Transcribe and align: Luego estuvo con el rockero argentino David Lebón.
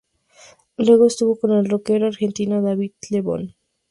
Luego 0.77 1.05
estuvo 1.05 1.39
con 1.39 1.51
el 1.51 1.69
rockero 1.69 2.07
argentino 2.07 2.63
David 2.63 2.93
Lebón. 3.11 3.53